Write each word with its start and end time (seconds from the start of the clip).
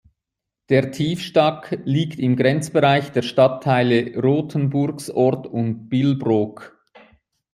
Der 0.69 0.89
Tiefstack 0.91 1.77
liegt 1.85 2.17
im 2.17 2.35
Grenzbereich 2.35 3.11
der 3.11 3.21
Stadtteile 3.21 4.19
Rothenburgsort 4.19 5.45
und 5.45 5.89
Billbrook. 5.89 6.75